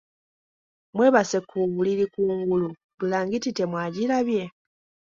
Mwebase 0.95 1.37
ku 1.49 1.57
buliri 1.73 2.05
kungulu 2.13 2.67
bulangiti 2.97 3.49
temwagirabye? 3.57 4.43